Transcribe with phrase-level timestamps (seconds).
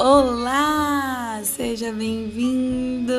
[0.00, 3.12] Olá, seja bem-vindo!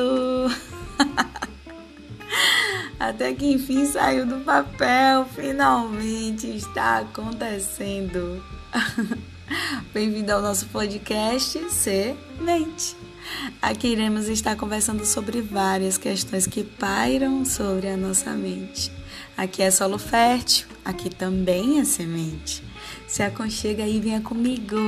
[2.98, 8.42] Até que enfim saiu do papel, finalmente está acontecendo.
[9.92, 12.96] Bem-vindo ao nosso podcast Semente.
[13.60, 18.90] Aqui iremos estar conversando sobre várias questões que pairam sobre a nossa mente.
[19.36, 22.62] Aqui é solo fértil, aqui também é semente.
[23.06, 24.78] Se aconchega aí, venha comigo.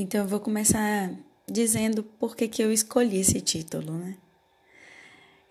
[0.00, 1.10] Então eu vou começar
[1.44, 4.16] dizendo por que, que eu escolhi esse título, né?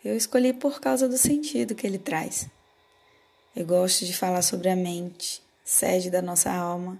[0.02, 2.48] Eu escolhi por causa do sentido que ele traz.
[3.54, 6.98] Eu gosto de falar sobre a mente, sede da nossa alma,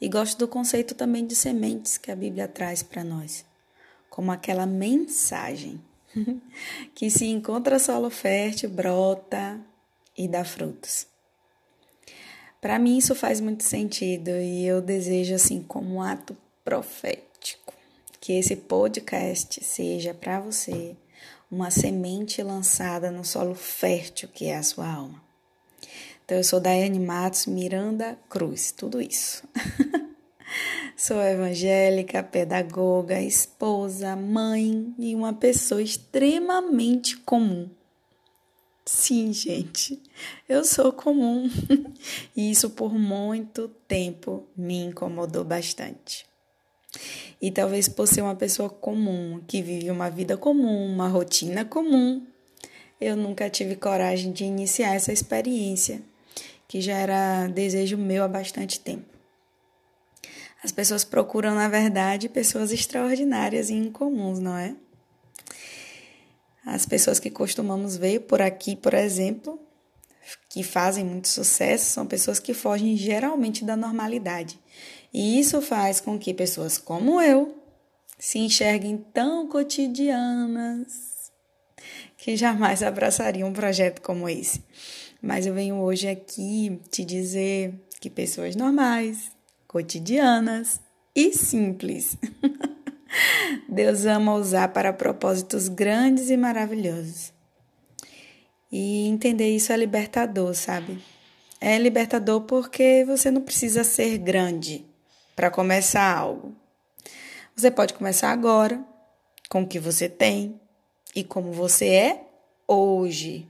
[0.00, 3.44] e gosto do conceito também de sementes que a Bíblia traz para nós,
[4.10, 5.80] como aquela mensagem
[6.92, 9.60] que se encontra solo fértil, brota
[10.18, 11.06] e dá frutos.
[12.60, 17.74] Para mim isso faz muito sentido e eu desejo assim como um ato profético
[18.20, 20.94] que esse podcast seja para você
[21.50, 25.22] uma semente lançada no solo fértil que é a sua alma.
[26.24, 29.42] Então, eu sou Daiane Matos Miranda Cruz, tudo isso.
[30.96, 37.68] sou evangélica, pedagoga, esposa, mãe e uma pessoa extremamente comum.
[38.84, 40.00] Sim, gente,
[40.48, 41.50] eu sou comum
[42.36, 46.29] e isso por muito tempo me incomodou bastante.
[47.40, 52.26] E talvez por ser uma pessoa comum, que vive uma vida comum, uma rotina comum,
[53.00, 56.02] eu nunca tive coragem de iniciar essa experiência,
[56.68, 59.10] que já era desejo meu há bastante tempo.
[60.62, 64.76] As pessoas procuram, na verdade, pessoas extraordinárias e incomuns, não é?
[66.66, 69.58] As pessoas que costumamos ver por aqui, por exemplo,
[70.50, 74.60] que fazem muito sucesso, são pessoas que fogem geralmente da normalidade.
[75.12, 77.56] E isso faz com que pessoas como eu
[78.18, 81.32] se enxerguem tão cotidianas
[82.16, 84.62] que jamais abraçariam um projeto como esse.
[85.20, 89.30] Mas eu venho hoje aqui te dizer que pessoas normais,
[89.66, 90.80] cotidianas
[91.14, 92.16] e simples
[93.68, 97.32] Deus ama usar para propósitos grandes e maravilhosos.
[98.70, 100.98] E entender isso é libertador, sabe?
[101.60, 104.89] É libertador porque você não precisa ser grande
[105.40, 106.54] para começar algo.
[107.56, 108.78] Você pode começar agora,
[109.48, 110.60] com o que você tem
[111.16, 112.24] e como você é
[112.68, 113.48] hoje.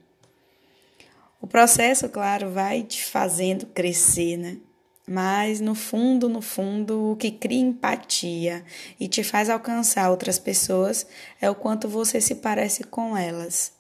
[1.41, 4.59] O processo, claro, vai te fazendo crescer, né?
[5.05, 8.65] Mas no fundo, no fundo, o que cria empatia
[9.01, 11.05] e te faz alcançar outras pessoas
[11.41, 13.73] é o quanto você se parece com elas.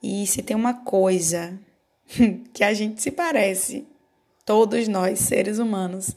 [0.00, 1.58] E se tem uma coisa
[2.54, 3.88] que a gente se parece,
[4.44, 6.14] todos nós, seres humanos,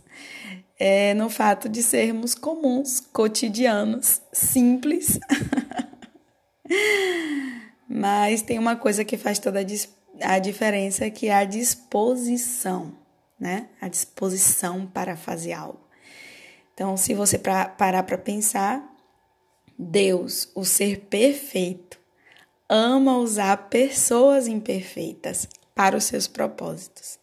[0.80, 5.20] é no fato de sermos comuns, cotidianos, simples.
[7.88, 9.64] Mas tem uma coisa que faz toda
[10.22, 13.04] a diferença, que é a disposição
[13.44, 13.68] né?
[13.82, 15.82] A disposição para fazer algo.
[16.74, 18.82] Então, se você pra, parar para pensar,
[19.78, 22.00] Deus, o ser perfeito,
[22.70, 27.20] ama usar pessoas imperfeitas para os seus propósitos.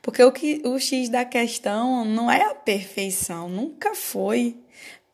[0.00, 4.56] Porque o, que, o X da questão não é a perfeição, nunca foi.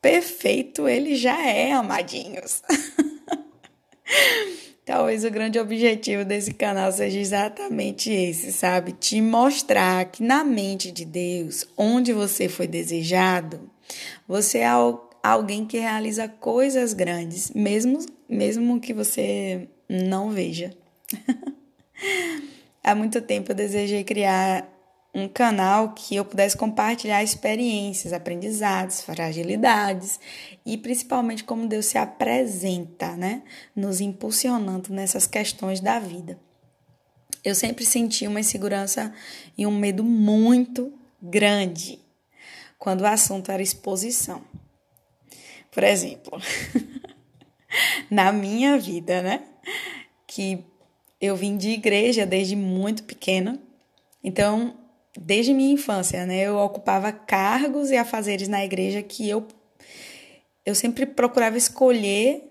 [0.00, 2.62] Perfeito ele já é, amadinhos.
[4.88, 8.92] Talvez o grande objetivo desse canal seja exatamente esse, sabe?
[8.92, 13.70] Te mostrar que na mente de Deus, onde você foi desejado,
[14.26, 14.68] você é
[15.22, 20.72] alguém que realiza coisas grandes, mesmo, mesmo que você não veja.
[22.88, 24.66] Há muito tempo eu desejei criar
[25.14, 30.18] um canal que eu pudesse compartilhar experiências, aprendizados, fragilidades
[30.64, 33.42] e principalmente como Deus se apresenta, né,
[33.76, 36.40] nos impulsionando nessas questões da vida.
[37.44, 39.12] Eu sempre senti uma insegurança
[39.58, 42.00] e um medo muito grande
[42.78, 44.42] quando o assunto era exposição.
[45.70, 46.40] Por exemplo,
[48.10, 49.42] na minha vida, né,
[50.26, 50.64] que
[51.20, 53.60] eu vim de igreja desde muito pequena,
[54.22, 54.76] então
[55.18, 56.40] desde minha infância, né?
[56.40, 59.46] Eu ocupava cargos e afazeres na igreja que eu
[60.64, 62.44] eu sempre procurava escolher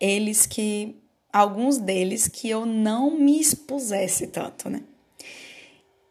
[0.00, 0.96] eles que
[1.30, 4.82] alguns deles que eu não me expusesse tanto, né?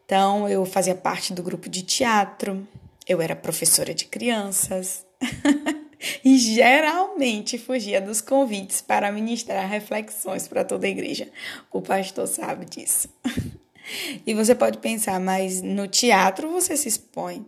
[0.06, 2.68] Então, eu fazia parte do grupo de teatro,
[3.08, 5.06] eu era professora de crianças
[6.24, 11.30] e geralmente fugia dos convites para ministrar reflexões para toda a igreja.
[11.72, 13.10] O pastor sabe disso.
[14.26, 17.46] e você pode pensar, mas no teatro você se expõe.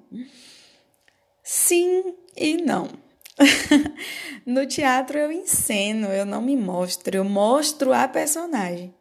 [1.43, 2.89] Sim e não.
[4.45, 8.93] no teatro eu enceno, eu não me mostro, eu mostro a personagem.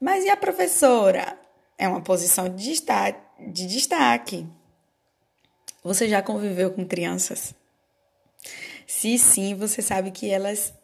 [0.00, 1.38] Mas e a professora?
[1.78, 3.20] É uma posição de destaque.
[3.38, 4.46] De destaque.
[5.84, 7.54] Você já conviveu com crianças?
[8.94, 10.74] Se sim, você sabe que elas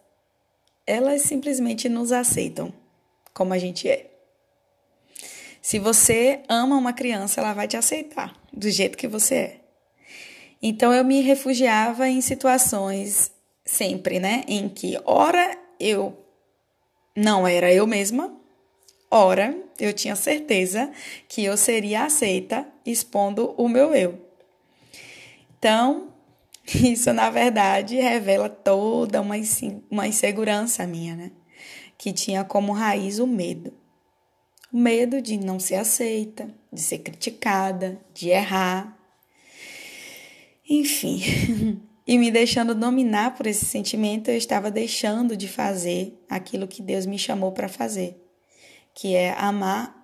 [0.86, 2.72] elas simplesmente nos aceitam
[3.34, 4.10] como a gente é.
[5.60, 9.60] Se você ama uma criança, ela vai te aceitar do jeito que você é.
[10.60, 13.30] Então eu me refugiava em situações
[13.62, 16.18] sempre, né, em que ora eu
[17.14, 18.34] não era eu mesma,
[19.10, 20.90] ora eu tinha certeza
[21.28, 24.18] que eu seria aceita expondo o meu eu.
[25.58, 26.07] Então,
[26.74, 29.34] isso na verdade revela toda uma,
[29.90, 31.32] uma insegurança minha, né?
[31.96, 33.72] Que tinha como raiz o medo.
[34.72, 38.96] O medo de não ser aceita, de ser criticada, de errar,
[40.68, 41.22] enfim,
[42.06, 47.06] e me deixando dominar por esse sentimento, eu estava deixando de fazer aquilo que Deus
[47.06, 48.22] me chamou para fazer,
[48.94, 49.96] que é amar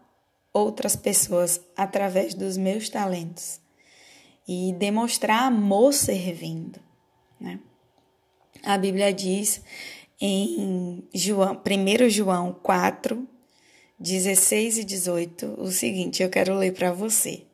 [0.50, 3.60] outras pessoas através dos meus talentos
[4.46, 6.80] e demonstrar amor servindo,
[7.40, 7.58] né?
[8.62, 9.62] A Bíblia diz
[10.20, 13.28] em João, 1 João 4,
[13.98, 17.44] 16 e 18 o seguinte, eu quero ler para você.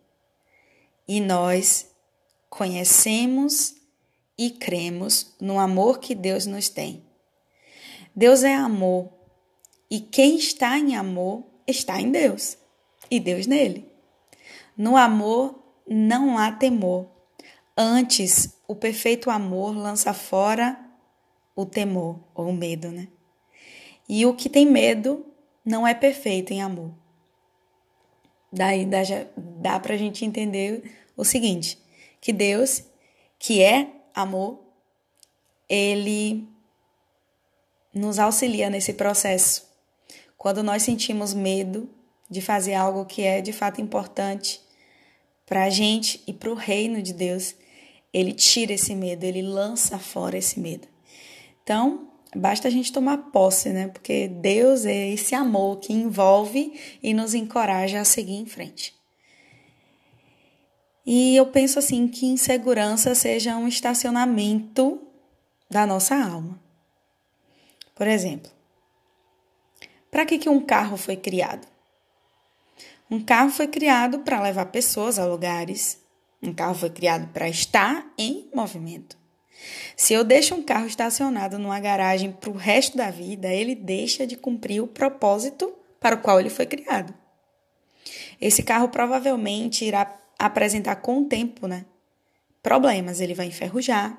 [1.06, 1.88] E nós
[2.48, 3.74] conhecemos
[4.38, 7.04] e cremos no amor que Deus nos tem.
[8.14, 9.12] Deus é amor
[9.90, 12.56] e quem está em amor está em Deus
[13.10, 13.88] e Deus nele.
[14.76, 15.59] No amor
[15.94, 17.08] não há temor.
[17.76, 20.78] Antes, o perfeito amor lança fora
[21.56, 23.08] o temor ou o medo, né?
[24.08, 25.26] E o que tem medo
[25.64, 26.92] não é perfeito em amor.
[28.52, 28.98] Daí dá,
[29.36, 31.78] dá para a gente entender o seguinte:
[32.20, 32.84] que Deus,
[33.38, 34.60] que é amor,
[35.68, 36.48] ele
[37.92, 39.68] nos auxilia nesse processo.
[40.36, 41.88] Quando nós sentimos medo
[42.28, 44.60] de fazer algo que é de fato importante
[45.50, 47.56] para a gente e para o reino de Deus,
[48.14, 50.86] ele tira esse medo, ele lança fora esse medo.
[51.64, 53.88] Então, basta a gente tomar posse, né?
[53.88, 58.94] Porque Deus é esse amor que envolve e nos encoraja a seguir em frente.
[61.04, 65.02] E eu penso assim que insegurança seja um estacionamento
[65.68, 66.62] da nossa alma.
[67.96, 68.52] Por exemplo,
[70.12, 71.66] para que, que um carro foi criado?
[73.10, 76.00] Um carro foi criado para levar pessoas a lugares.
[76.40, 79.18] Um carro foi criado para estar em movimento.
[79.96, 84.26] Se eu deixo um carro estacionado numa garagem para o resto da vida, ele deixa
[84.26, 87.12] de cumprir o propósito para o qual ele foi criado.
[88.40, 91.84] Esse carro provavelmente irá apresentar com o tempo, né?
[92.62, 94.18] Problemas, ele vai enferrujar,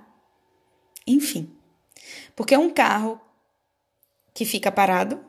[1.07, 1.49] enfim.
[2.35, 3.19] Porque um carro
[4.33, 5.23] que fica parado,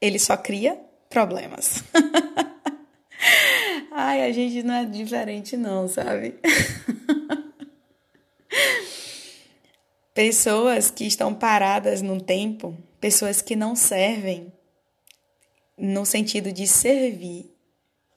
[0.00, 1.82] ele só cria problemas.
[3.90, 6.34] Ai, a gente não é diferente não, sabe?
[10.14, 14.52] pessoas que estão paradas no tempo, pessoas que não servem
[15.76, 17.54] no sentido de servir,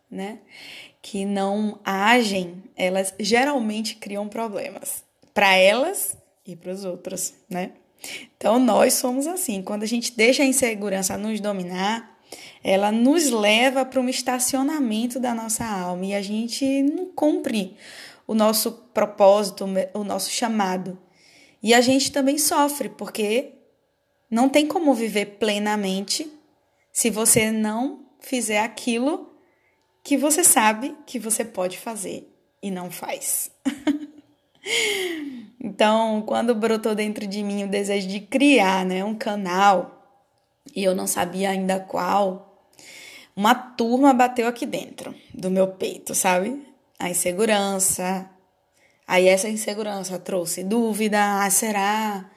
[0.10, 0.40] né?
[1.02, 5.04] que não agem, elas geralmente criam problemas
[5.34, 7.72] para elas e para os outros, né?
[8.38, 12.19] Então nós somos assim, quando a gente deixa a insegurança nos dominar,
[12.64, 17.76] ela nos leva para um estacionamento da nossa alma e a gente não cumpre
[18.28, 21.00] o nosso propósito, o nosso chamado.
[21.64, 23.54] E a gente também sofre, porque
[24.30, 26.32] não tem como viver plenamente
[26.92, 29.34] se você não fizer aquilo
[30.04, 32.32] que você sabe que você pode fazer
[32.62, 33.52] e não faz.
[35.60, 39.99] então, quando brotou dentro de mim o desejo de criar, né, um canal,
[40.76, 42.64] e eu não sabia ainda qual,
[43.36, 46.66] uma turma bateu aqui dentro do meu peito, sabe?
[46.98, 48.30] A insegurança.
[49.08, 52.30] Aí essa insegurança trouxe dúvida, ah, será?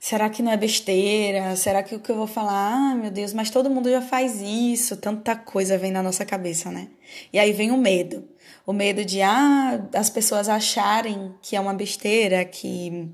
[0.00, 1.54] será que não é besteira?
[1.54, 4.40] Será que o que eu vou falar, ah, meu Deus, mas todo mundo já faz
[4.40, 6.88] isso, tanta coisa vem na nossa cabeça, né?
[7.32, 8.26] E aí vem o medo.
[8.66, 13.12] O medo de, ah, as pessoas acharem que é uma besteira, que.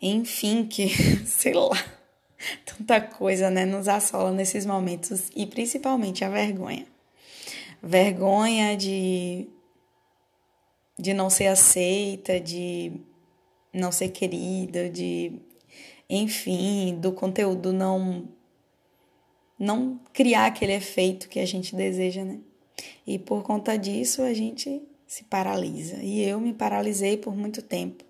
[0.00, 0.88] Enfim, que.
[1.26, 1.97] sei lá.
[2.64, 3.64] Tanta coisa, né?
[3.64, 5.30] Nos assola nesses momentos.
[5.34, 6.86] E principalmente a vergonha.
[7.82, 9.48] Vergonha de.
[10.98, 12.92] de não ser aceita, de
[13.72, 15.40] não ser querida, de
[16.08, 18.28] enfim, do conteúdo não
[19.58, 22.38] não criar aquele efeito que a gente deseja, né?
[23.06, 25.96] E por conta disso a gente se paralisa.
[25.96, 28.04] E eu me paralisei por muito tempo.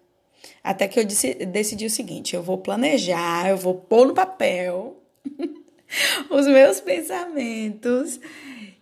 [0.63, 4.97] Até que eu disse, decidi o seguinte: eu vou planejar, eu vou pôr no papel
[6.31, 8.21] os meus pensamentos.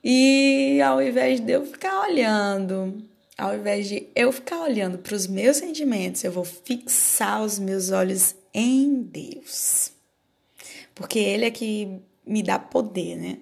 [0.02, 3.04] E ao invés de eu ficar olhando,
[3.36, 7.90] ao invés de eu ficar olhando para os meus sentimentos, eu vou fixar os meus
[7.90, 9.92] olhos em Deus.
[10.94, 13.38] Porque Ele é que me dá poder, né?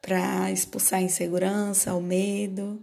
[0.00, 2.82] Para expulsar a insegurança, o medo.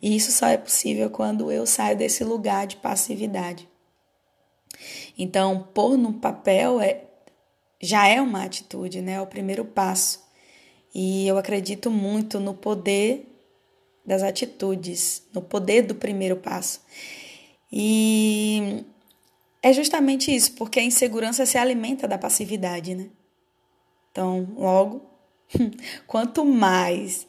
[0.00, 3.68] E isso só é possível quando eu saio desse lugar de passividade.
[5.18, 7.04] Então, pôr no papel é,
[7.80, 9.12] já é uma atitude, né?
[9.12, 10.22] É o primeiro passo.
[10.94, 13.26] E eu acredito muito no poder
[14.06, 16.80] das atitudes, no poder do primeiro passo.
[17.72, 18.84] E
[19.62, 23.08] é justamente isso, porque a insegurança se alimenta da passividade, né?
[24.12, 25.10] Então, logo,
[26.06, 27.26] quanto mais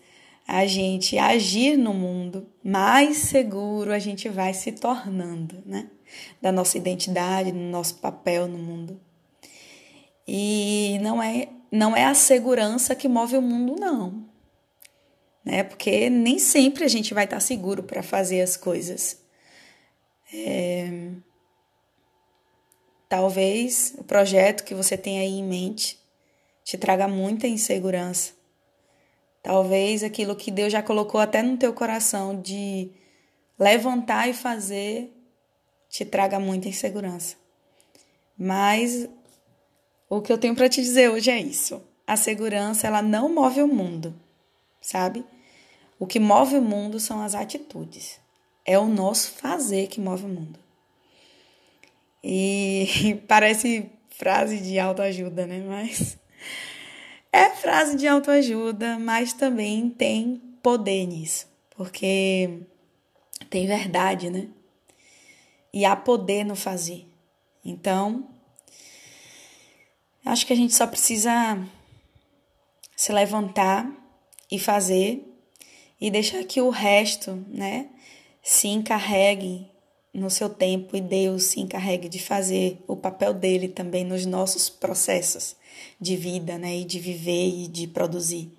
[0.47, 5.89] a gente agir no mundo, mais seguro a gente vai se tornando, né?
[6.41, 8.99] Da nossa identidade, do nosso papel no mundo.
[10.27, 14.25] E não é, não é a segurança que move o mundo, não.
[15.43, 15.63] Né?
[15.63, 19.21] Porque nem sempre a gente vai estar seguro para fazer as coisas.
[20.33, 21.11] É...
[23.07, 25.99] Talvez o projeto que você tem aí em mente
[26.63, 28.33] te traga muita insegurança.
[29.43, 32.89] Talvez aquilo que Deus já colocou até no teu coração de
[33.59, 35.14] levantar e fazer
[35.95, 37.37] te traga muita insegurança.
[38.37, 39.07] Mas
[40.09, 41.81] o que eu tenho para te dizer hoje é isso.
[42.05, 44.13] A segurança, ela não move o mundo,
[44.81, 45.23] sabe?
[45.97, 48.19] O que move o mundo são as atitudes.
[48.65, 50.59] É o nosso fazer que move o mundo.
[52.21, 55.63] E parece frase de autoajuda, né?
[55.65, 56.17] Mas
[57.31, 61.47] é frase de autoajuda, mas também tem poder nisso,
[61.77, 62.59] porque
[63.49, 64.49] tem verdade, né?
[65.75, 67.05] E há poder no fazer.
[67.63, 68.29] Então,
[70.25, 71.67] acho que a gente só precisa
[72.95, 73.85] se levantar
[74.49, 75.21] e fazer
[75.99, 77.89] e deixar que o resto, né,
[78.41, 79.69] se encarregue
[80.13, 84.69] no seu tempo e Deus se encarregue de fazer o papel dele também nos nossos
[84.69, 85.57] processos
[85.99, 88.49] de vida, né, e de viver e de produzir.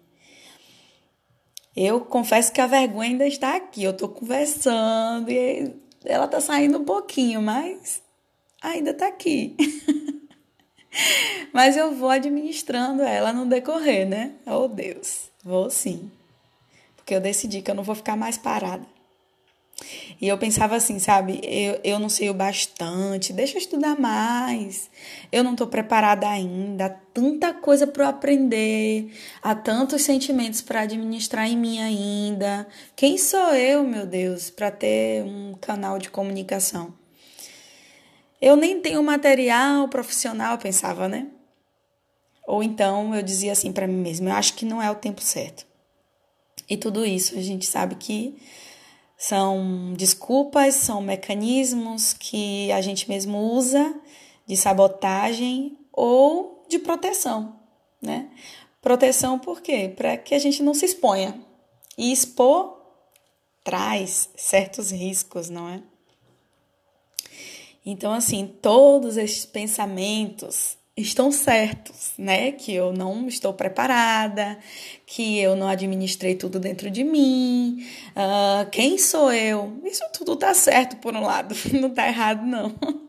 [1.75, 3.85] Eu confesso que a vergonha ainda está aqui.
[3.85, 5.75] Eu estou conversando e
[6.06, 8.02] ela está saindo um pouquinho, mas
[8.62, 9.56] ainda está aqui.
[11.52, 14.34] mas eu vou administrando ela no decorrer, né?
[14.46, 16.10] Oh Deus, vou sim.
[16.96, 18.95] Porque eu decidi que eu não vou ficar mais parada.
[20.21, 21.40] E eu pensava assim, sabe?
[21.42, 24.90] Eu, eu não sei o bastante, deixa eu estudar mais.
[25.30, 26.87] Eu não estou preparada ainda.
[26.87, 32.66] Há tanta coisa para aprender, há tantos sentimentos para administrar em mim ainda.
[32.95, 36.95] Quem sou eu, meu Deus, para ter um canal de comunicação?
[38.40, 41.26] Eu nem tenho material profissional, pensava, né?
[42.47, 45.21] Ou então eu dizia assim para mim mesma: eu acho que não é o tempo
[45.21, 45.66] certo.
[46.68, 48.37] E tudo isso a gente sabe que
[49.16, 53.94] são desculpas, são mecanismos que a gente mesmo usa
[54.46, 57.58] de sabotagem ou de proteção,
[58.00, 58.30] né?
[58.82, 59.92] Proteção por quê?
[59.94, 61.40] Para que a gente não se exponha.
[61.99, 62.76] E expor
[63.64, 65.82] traz certos riscos, não é?
[67.85, 72.52] Então, assim, todos esses pensamentos estão certos, né?
[72.52, 74.58] Que eu não estou preparada,
[75.04, 77.86] que eu não administrei tudo dentro de mim.
[78.12, 79.80] Uh, quem sou eu?
[79.84, 82.74] Isso tudo tá certo por um lado, não tá errado não.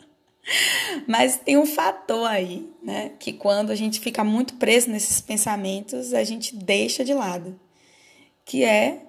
[1.07, 3.11] Mas tem um fator aí, né?
[3.19, 7.59] Que quando a gente fica muito preso nesses pensamentos, a gente deixa de lado.
[8.45, 9.07] Que é,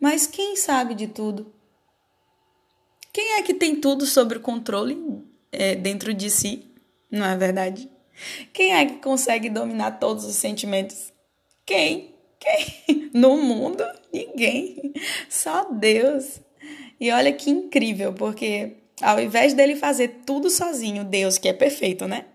[0.00, 1.52] mas quem sabe de tudo?
[3.12, 5.22] Quem é que tem tudo sob controle
[5.52, 6.65] é, dentro de si?
[7.10, 7.90] Não é verdade?
[8.52, 11.12] Quem é que consegue dominar todos os sentimentos?
[11.64, 12.14] Quem?
[12.38, 13.06] Quem?
[13.16, 13.82] No mundo?
[14.12, 14.92] Ninguém.
[15.26, 16.38] Só Deus.
[17.00, 22.06] E olha que incrível, porque ao invés dele fazer tudo sozinho, Deus, que é perfeito,
[22.06, 22.26] né?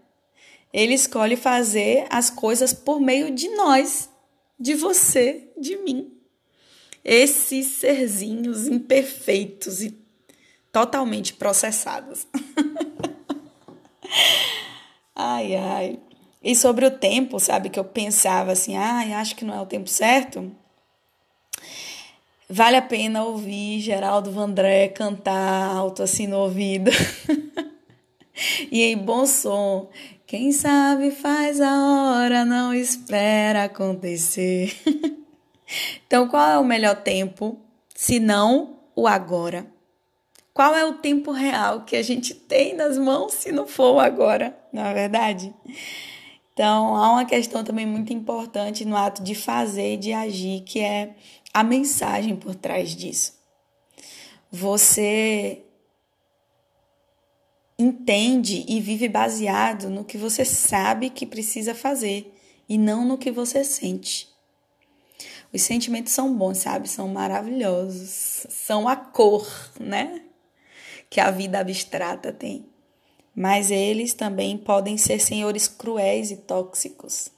[0.73, 4.09] Ele escolhe fazer as coisas por meio de nós,
[4.59, 6.11] de você, de mim.
[7.03, 9.95] Esses serzinhos imperfeitos e
[10.71, 12.25] totalmente processados.
[15.21, 15.99] ai, ai.
[16.43, 19.65] E sobre o tempo, sabe, que eu pensava assim, ai, acho que não é o
[19.65, 20.51] tempo certo.
[22.49, 26.91] Vale a pena ouvir Geraldo Vandré cantar alto assim no ouvido.
[28.71, 29.89] e em bom som,
[30.25, 34.75] Quem sabe faz a hora, não espera acontecer.
[36.05, 37.59] então, qual é o melhor tempo,
[37.93, 39.65] se não o agora?
[40.53, 44.57] Qual é o tempo real que a gente tem nas mãos se não for agora,
[44.71, 45.53] não é verdade?
[46.53, 50.79] Então, há uma questão também muito importante no ato de fazer e de agir, que
[50.81, 51.15] é
[51.53, 53.33] a mensagem por trás disso.
[54.51, 55.63] Você
[57.79, 63.31] entende e vive baseado no que você sabe que precisa fazer e não no que
[63.31, 64.29] você sente.
[65.53, 66.87] Os sentimentos são bons, sabe?
[66.87, 68.45] São maravilhosos.
[68.49, 69.47] São a cor,
[69.79, 70.21] né?
[71.11, 72.65] Que a vida abstrata tem.
[73.35, 77.29] Mas eles também podem ser senhores cruéis e tóxicos.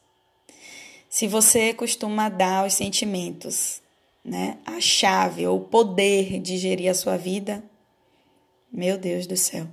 [1.09, 3.81] Se você costuma dar aos sentimentos,
[4.23, 7.61] né, a chave ou o poder de gerir a sua vida,
[8.71, 9.67] meu Deus do céu.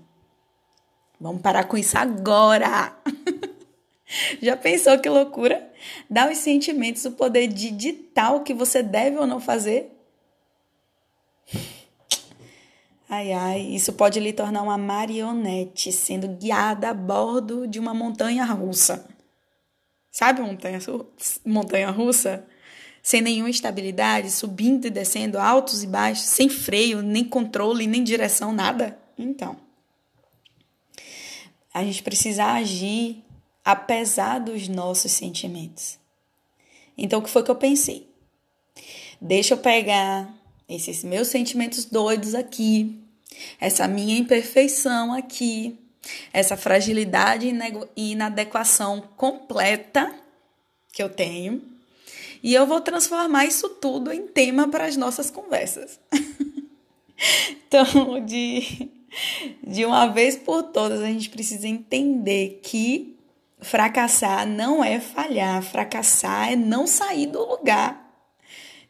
[1.20, 2.96] Vamos parar com isso agora.
[4.42, 5.70] Já pensou que loucura?
[6.08, 9.90] Dá aos sentimentos o poder de ditar o que você deve ou não fazer?
[13.12, 18.44] Ai, ai, isso pode lhe tornar uma marionete sendo guiada a bordo de uma montanha
[18.44, 19.04] russa.
[20.12, 20.78] Sabe montanha,
[21.44, 22.46] montanha russa?
[23.02, 28.52] Sem nenhuma estabilidade, subindo e descendo, altos e baixos, sem freio, nem controle, nem direção,
[28.52, 28.96] nada?
[29.18, 29.56] Então.
[31.74, 33.24] A gente precisa agir
[33.64, 35.98] apesar dos nossos sentimentos.
[36.96, 38.08] Então, o que foi que eu pensei?
[39.20, 40.32] Deixa eu pegar
[40.68, 42.99] esses meus sentimentos doidos aqui,
[43.60, 45.78] essa minha imperfeição aqui,
[46.32, 47.46] essa fragilidade
[47.96, 50.14] e inadequação completa
[50.92, 51.62] que eu tenho,
[52.42, 56.00] e eu vou transformar isso tudo em tema para as nossas conversas.
[57.68, 58.90] então, de
[59.62, 63.16] de uma vez por todas, a gente precisa entender que
[63.60, 68.08] fracassar não é falhar, fracassar é não sair do lugar.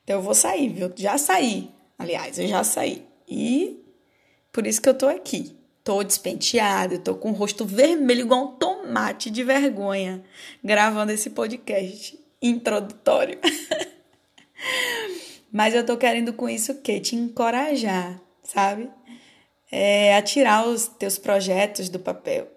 [0.05, 0.93] Então eu vou sair, viu?
[0.95, 1.71] Já saí.
[1.99, 3.05] Aliás, eu já saí.
[3.29, 3.80] E
[4.53, 5.57] por isso que eu tô aqui.
[5.83, 10.23] Tô despenteada, tô com o rosto vermelho igual um tomate de vergonha,
[10.63, 13.39] gravando esse podcast introdutório.
[15.51, 17.01] Mas eu tô querendo com isso o quê?
[17.01, 18.89] Te encorajar, sabe?
[19.71, 22.49] é, a tirar os teus projetos do papel.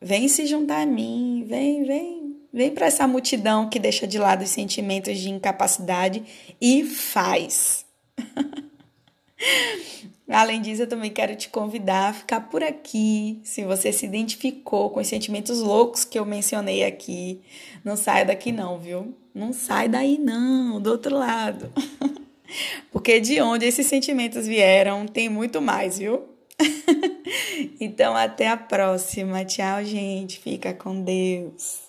[0.00, 4.42] Vem se juntar a mim, vem, vem, vem para essa multidão que deixa de lado
[4.42, 6.24] os sentimentos de incapacidade
[6.60, 7.86] e faz.
[10.28, 13.40] Além disso, eu também quero te convidar a ficar por aqui.
[13.44, 17.40] Se você se identificou com os sentimentos loucos que eu mencionei aqui,
[17.84, 19.14] não saia daqui não, viu?
[19.34, 21.70] Não sai daí não, do outro lado.
[22.90, 26.22] Porque de onde esses sentimentos vieram, tem muito mais, viu?
[27.80, 29.44] então, até a próxima.
[29.44, 30.40] Tchau, gente.
[30.40, 31.85] Fica com Deus.